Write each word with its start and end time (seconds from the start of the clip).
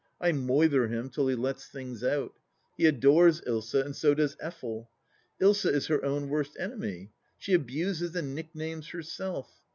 I 0.19 0.31
moither 0.31 0.87
him 0.89 1.11
till 1.11 1.27
he 1.27 1.35
lets 1.35 1.67
things 1.67 2.03
out. 2.03 2.33
He 2.75 2.87
adores 2.87 3.39
Ilsa, 3.41 3.85
and 3.85 3.95
so 3.95 4.15
does 4.15 4.35
Effel. 4.37 4.87
Ilsa 5.39 5.71
is 5.71 5.85
her 5.89 6.03
own 6.03 6.27
worst 6.27 6.57
enemy. 6.59 7.11
She 7.37 7.53
abuses 7.53 8.15
and 8.15 8.33
nicknames 8.33 8.87
herself. 8.87 9.59